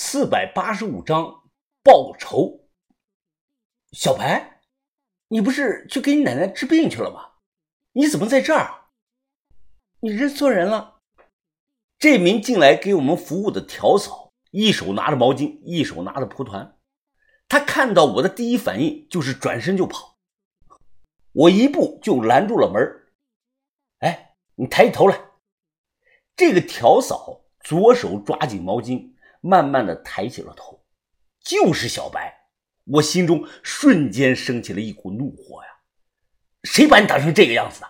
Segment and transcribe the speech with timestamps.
[0.00, 1.50] 四百八十五章
[1.82, 2.68] 报仇。
[3.90, 4.60] 小白，
[5.26, 7.32] 你不是去给你奶奶治病去了吗？
[7.94, 8.90] 你怎么在这儿？
[9.98, 11.00] 你认错人了。
[11.98, 16.78] 这名进来给我们服务的条嫂，一手拿着毛巾，一手拿着蒲团。
[17.48, 20.16] 她看到我的第一反应就是转身就跑，
[21.32, 22.80] 我一步就拦住了门。
[23.98, 25.20] 哎，你抬起头来。
[26.36, 29.17] 这个条嫂左手抓紧毛巾。
[29.40, 30.84] 慢慢的抬起了头，
[31.40, 32.34] 就是小白，
[32.84, 35.68] 我心中瞬间升起了一股怒火呀！
[36.64, 37.86] 谁把你打成这个样子的？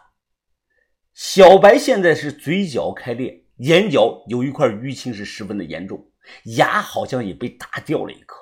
[1.15, 6.13] 小白现在是嘴角开裂，眼角有一块淤青，是十分的严重，
[6.57, 8.37] 牙好像也被打掉了一颗。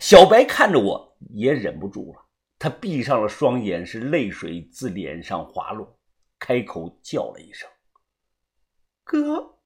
[0.00, 2.26] 小白看着我也忍不住了，
[2.58, 5.98] 他闭上了双眼，是泪水自脸上滑落，
[6.38, 7.68] 开口叫了一声
[9.04, 9.58] ：“哥。”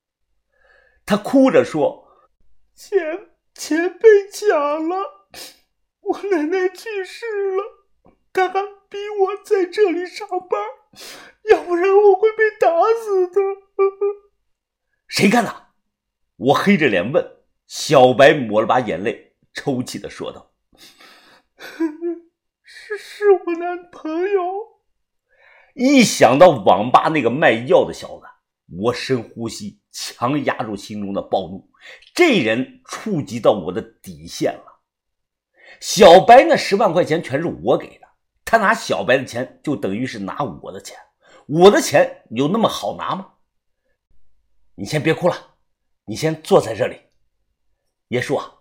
[1.07, 2.05] 他哭着说。
[2.79, 4.97] 钱钱被抢了，
[6.01, 7.65] 我奶奶去世了，
[8.33, 10.63] 他还逼我在这里上班，
[11.51, 12.69] 要不然我会被打
[13.03, 13.41] 死的。
[15.09, 15.71] 谁干的？
[16.37, 17.39] 我黑着脸问。
[17.67, 20.53] 小白抹了把眼泪，抽泣的说道
[22.63, 24.81] ：“是是我男朋友。”
[25.75, 28.27] 一想到网吧那个卖药的小子，
[28.85, 29.78] 我深呼吸。
[30.01, 31.69] 强压住心中的暴怒，
[32.15, 34.81] 这人触及到我的底线了。
[35.81, 38.07] 小白那十万块钱全是我给的，
[38.45, 40.97] 他拿小白的钱就等于是拿我的钱，
[41.47, 43.35] 我的钱有那么好拿吗？
[44.77, 45.57] 你先别哭了，
[46.05, 47.01] 你先坐在这里。
[48.07, 48.55] 爷叔啊，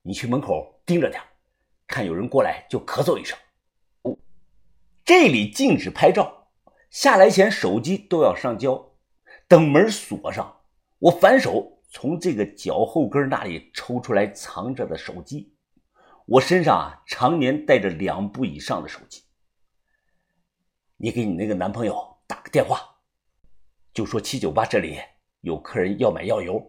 [0.00, 1.22] 你去门口盯着点，
[1.86, 3.38] 看有人过来就咳嗽一声。
[5.04, 6.48] 这里禁止拍照，
[6.90, 8.92] 下来前手机都要上交，
[9.46, 10.57] 等门锁上。
[10.98, 15.54] 我反手从这个脚后跟那里抽出来藏着的手机。
[16.26, 19.22] 我身上啊常年带着两部以上的手机。
[20.96, 22.80] 你给你那个男朋友打个电话，
[23.94, 24.98] 就说七九八这里
[25.40, 26.60] 有客人要买药油，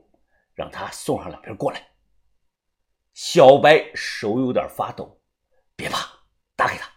[0.54, 1.88] 让他送上两瓶过来。
[3.14, 5.20] 小白手有点发抖，
[5.76, 6.08] 别怕，
[6.56, 6.88] 打给他。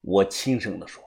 [0.00, 1.04] 我轻声的说。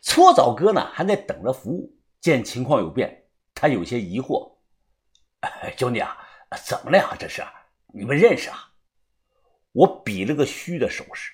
[0.00, 4.51] 搓澡哥呢还在等着服务，见情况有变，他有些疑惑。
[5.76, 6.16] 兄弟啊，
[6.64, 7.16] 怎么了呀？
[7.18, 7.42] 这是
[7.92, 8.70] 你们认识啊？
[9.72, 11.32] 我比了个虚的手势，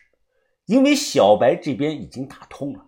[0.67, 2.87] 因为小白这边已经打通了。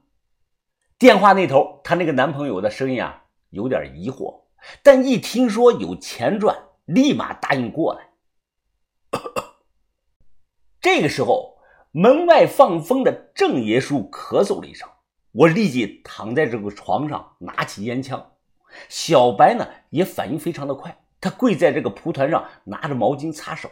[0.98, 4.44] 电话那头，她那个男朋友的声音啊，有点疑惑，
[4.82, 8.10] 但一听说有钱赚，立马答应过来。
[10.81, 11.58] 这个时候，
[11.91, 14.88] 门外放风的郑爷叔咳嗽了一声，
[15.32, 18.32] 我立即躺在这个床上，拿起烟枪。
[18.88, 20.97] 小白呢，也反应非常的快。
[21.20, 23.70] 他跪在这个蒲团上，拿着毛巾擦手。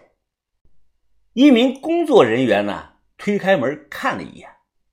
[1.32, 4.50] 一名工作人员呢，推开门看了一眼，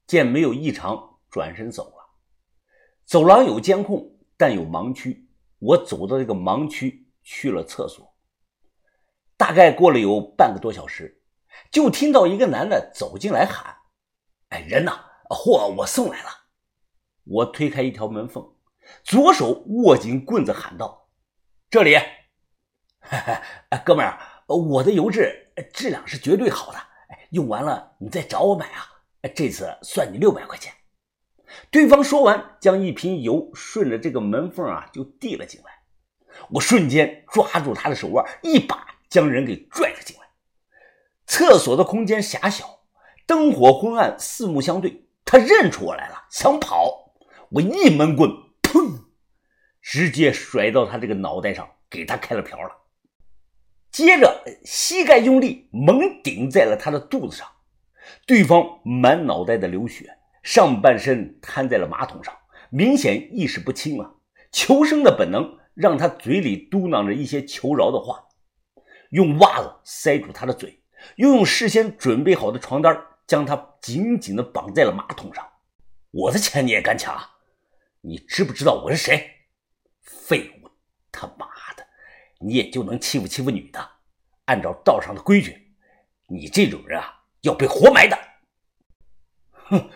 [0.07, 1.95] 见没有异常，转身走了。
[3.05, 5.29] 走廊有监控，但有盲区。
[5.59, 8.15] 我走到这个盲区，去了厕所。
[9.35, 11.21] 大概过了有半个多小时，
[11.71, 13.75] 就听到一个男的走进来喊
[14.49, 14.91] ：“哎，人呢？
[15.29, 16.29] 货我送来了。”
[17.25, 18.55] 我推开一条门缝，
[19.03, 21.09] 左手握紧棍子喊道
[21.69, 21.95] ：“这里。”
[23.85, 26.79] 哥们儿，我的油质质量是绝对好的，
[27.31, 28.87] 用完了你再找我买啊！
[29.35, 30.73] 这次算你六百块钱。
[31.71, 35.71] 对方说完，将一瓶油顺着这个门缝啊就递了进来。
[36.49, 40.23] 我瞬间抓住他的手腕，一把将人给拽了进来。
[41.25, 42.81] 厕所的空间狭小，
[43.25, 45.07] 灯火昏暗，四目相对。
[45.23, 47.15] 他认出我来了，想跑，
[47.49, 48.29] 我一闷棍，
[48.61, 49.05] 砰，
[49.81, 52.84] 直接甩到他这个脑袋上，给他开了瓢了。
[53.95, 57.47] 接着，膝盖用力猛顶在了他的肚子上，
[58.27, 62.37] 对方满脑袋的流血，上半身瘫在了马桶上，
[62.69, 64.17] 明显意识不清了。
[64.51, 68.21] 求生的本能让他嘴里嘟囔着一些求饶的话，
[69.11, 70.83] 用袜子塞住他的嘴，
[71.15, 75.47] 又用事先准备好的床单将他紧紧地绑在了马桶上。
[76.11, 77.17] 我的钱你也敢抢？
[78.01, 79.25] 你知不知道我是谁？
[80.01, 80.69] 废物，
[81.13, 81.45] 他妈
[81.77, 81.85] 的！
[82.41, 83.89] 你也就能欺负欺负女的，
[84.45, 85.75] 按照道上的规矩，
[86.27, 88.17] 你这种人啊要被活埋的。
[89.51, 89.89] 哼，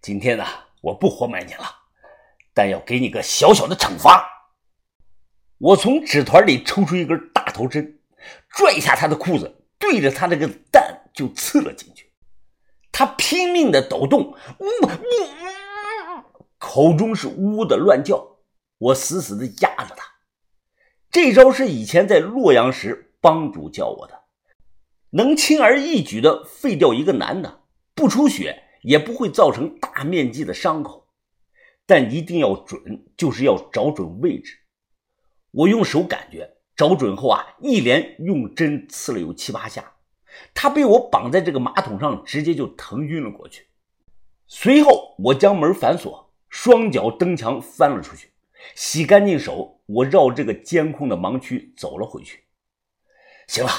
[0.00, 0.44] 今天呢
[0.80, 1.64] 我不活埋你了，
[2.52, 4.28] 但要给你个小小的惩罚。
[5.58, 8.00] 我从纸团里抽出一根大头针，
[8.48, 12.12] 拽下他的裤子，对着他那个蛋就刺了进去。
[12.90, 14.98] 他拼命的抖动，呜呜，
[16.58, 18.38] 口中是呜呜的乱叫。
[18.78, 20.04] 我死死的压着他。
[21.10, 24.22] 这招是以前在洛阳时帮主教我的，
[25.10, 27.62] 能轻而易举的废掉一个男的，
[27.94, 31.08] 不出血也不会造成大面积的伤口，
[31.86, 34.58] 但一定要准，就是要找准位置。
[35.50, 39.94] 我用手感觉，找准后啊，一连用针刺了有七八下，
[40.54, 43.66] 他被我绑在这个马桶上，直接就疼晕了过去。
[44.46, 48.30] 随后我将门反锁，双脚蹬墙翻了出去，
[48.74, 52.44] 洗干净手，我绕这个监控的盲区走了回去。
[53.48, 53.70] 行了，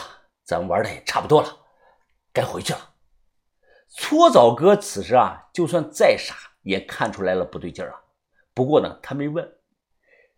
[0.44, 1.57] 咱玩的也差不多了，
[2.33, 2.95] 该回去了。
[3.88, 8.01] 搓澡哥此时啊，就算再傻，也看出来了不对劲儿啊。
[8.54, 9.57] 不过呢，他没问。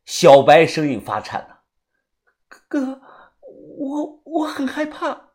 [0.05, 1.55] 小白声音发颤呢
[2.67, 3.01] ：“哥，
[3.77, 5.29] 我我很害怕。”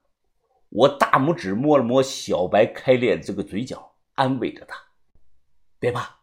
[0.69, 4.77] 我大拇指摸了摸小白开裂的这个嘴角，安慰着他
[5.79, 6.19] ：“别怕，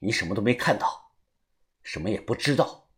[0.00, 1.12] 你什么都没看到，
[1.82, 2.88] 什么也不知道。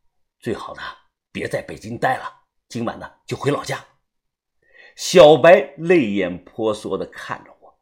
[0.40, 0.82] 最好呢，
[1.30, 2.24] 别在北京待了，
[2.68, 3.84] 今晚呢就回老家。”
[4.96, 7.78] 小白泪眼婆娑的看着我：“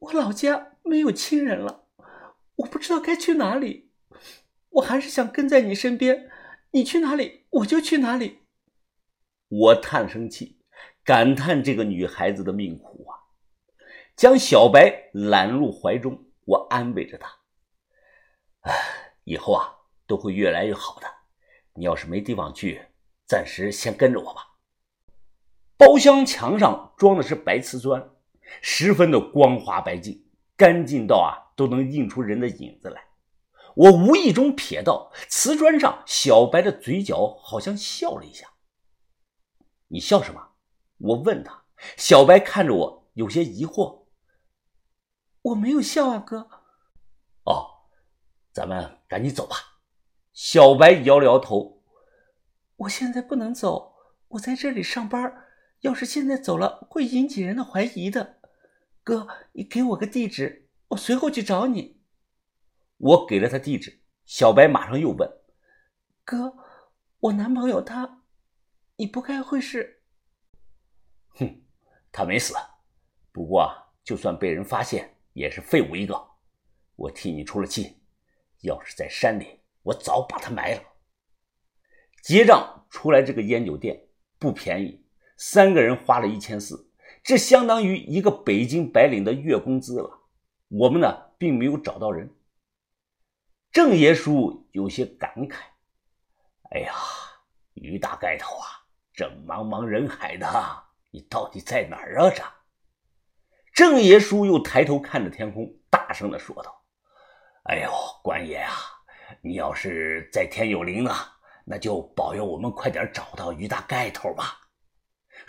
[0.00, 1.84] 我老家没有亲人了，
[2.56, 3.92] 我不知道该去哪里。”
[4.70, 6.30] 我还是想跟在你身边，
[6.70, 8.38] 你去哪里我就去哪里。
[9.48, 10.62] 我叹声气，
[11.04, 13.20] 感叹这个女孩子的命苦啊！
[14.16, 17.28] 将小白揽入怀中，我安慰着她
[18.62, 18.72] ：“哎，
[19.24, 19.76] 以后啊
[20.06, 21.06] 都会越来越好的。
[21.74, 22.86] 你要是没地方去，
[23.26, 24.46] 暂时先跟着我吧。”
[25.80, 28.10] 包厢墙上装的是白瓷砖，
[28.60, 30.22] 十分的光滑白净，
[30.54, 33.02] 干净到啊都能映出人的影子来。
[33.74, 38.46] 我无意中瞥到瓷砖上小白的嘴角，好像笑了一下。
[39.88, 40.48] 你笑什么？
[40.98, 41.62] 我问他。
[41.96, 44.02] 小白看着我，有些疑惑。
[45.40, 46.46] 我没有笑啊，哥。
[47.44, 47.88] 哦，
[48.52, 49.56] 咱们赶紧走吧。
[50.34, 51.82] 小白摇了摇头。
[52.76, 53.94] 我现在不能走，
[54.28, 55.46] 我在这里上班，
[55.80, 58.40] 要是现在走了，会引起人的怀疑的。
[59.02, 62.02] 哥，你给我个地址，我随后去找你。
[62.98, 65.28] 我给了他地址，小白马上又问
[66.22, 66.54] ：“哥，
[67.20, 68.24] 我男朋友他，
[68.96, 70.02] 你不该会是
[71.36, 71.62] ？”“哼，
[72.12, 72.54] 他没死，
[73.32, 73.72] 不过
[74.04, 76.28] 就算被人发现，也是废物一个。
[76.96, 77.96] 我替你出了气，
[78.60, 80.82] 要是在山里，我早把他埋了。”
[82.22, 85.06] 结账出来，这个烟酒店不便宜，
[85.42, 86.92] 三个人花了一千四，
[87.22, 90.28] 这相当于一个北京白领的月工资了。
[90.68, 92.30] 我们呢，并没有找到人。
[93.72, 95.56] 郑爷叔有些感慨
[96.72, 96.92] ：“哎呀，
[97.72, 98.84] 于大盖头啊，
[99.14, 100.46] 这茫茫人海的，
[101.10, 102.28] 你到底在哪儿啊？”
[103.72, 106.84] 这郑爷叔又抬头看着天空，大声的说道
[107.64, 107.90] ：“哎呦，
[108.22, 108.74] 官爷啊，
[109.40, 111.14] 你要是在天有灵呢，
[111.64, 114.58] 那就保佑我们快点找到于大盖头吧。”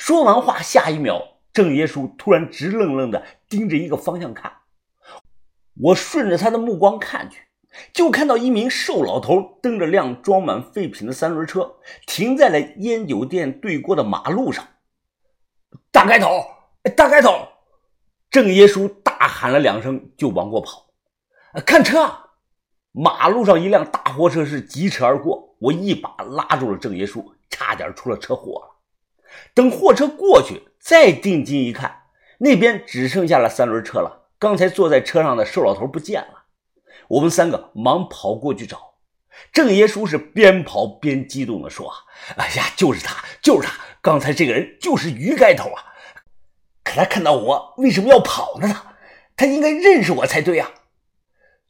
[0.01, 1.21] 说完话，下一秒，
[1.53, 4.51] 郑爷叔突然直愣愣的盯着一个方向看，
[5.79, 7.43] 我顺着他的目光看去。
[7.93, 11.75] 就看到一名瘦老头蹬着辆装满废品的三轮车，
[12.07, 14.67] 停在了烟酒店对过的马路上。
[15.91, 16.43] 大盖头，
[16.97, 17.47] 大盖头！
[18.31, 20.87] 郑爷叔大喊了两声，就往过跑。
[21.63, 22.11] 看车！
[22.91, 28.80] 马路上一辆大货车是疾驰而过，我一把拉住了郑爷叔，差点出了车祸了。
[29.53, 32.03] 等货车过去，再定睛一看，
[32.39, 34.29] 那边只剩下了三轮车了。
[34.39, 36.45] 刚才坐在车上的瘦老头不见了。
[37.09, 38.95] 我们三个忙跑过去找，
[39.51, 41.93] 郑爷叔是边跑边激动地说
[42.37, 43.75] ：“哎呀，就是他，就是他！
[44.01, 45.83] 刚才这个人就是于盖头啊！
[46.83, 48.67] 可他看到我，为什么要跑呢？
[48.67, 48.95] 他
[49.35, 50.71] 他应该认识我才对呀！”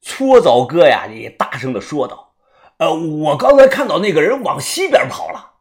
[0.01, 2.36] 搓澡哥呀也大声地说道
[2.77, 5.51] ：“呃，我刚才看到那个人往西边跑了。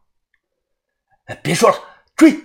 [1.43, 1.75] 别说了，
[2.21, 2.35] 追！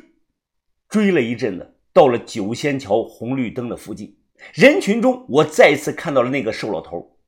[0.89, 4.17] 追了一阵子，到了九仙桥红绿灯的附近，
[4.55, 7.19] 人群中我再次看到了那个瘦老头。”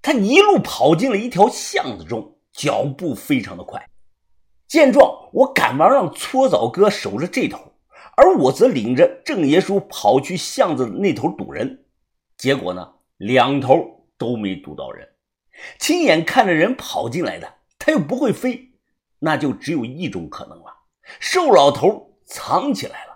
[0.00, 3.86] 他一路跑进了一条巷子中，脚步非常的快。
[4.66, 7.74] 见状，我赶忙让搓澡哥守着这头，
[8.16, 11.84] 而我则领着郑爷叔跑去巷子那头堵人。
[12.38, 15.06] 结果呢，两头都没堵到人。
[15.78, 18.70] 亲眼看着人跑进来的，他又不会飞，
[19.18, 20.72] 那就只有一种可能了：
[21.20, 23.11] 瘦老头藏起来了。